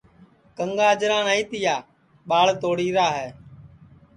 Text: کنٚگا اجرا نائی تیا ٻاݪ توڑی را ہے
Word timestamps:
کنٚگا 0.55 0.85
اجرا 0.93 1.19
نائی 1.25 1.43
تیا 1.49 1.75
ٻاݪ 2.29 2.47
توڑی 2.61 2.87
را 2.95 3.07
ہے 3.17 3.27